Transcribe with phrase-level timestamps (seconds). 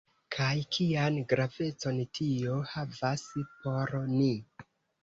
[0.35, 4.33] Kaj kian gravecon tio havas por ni?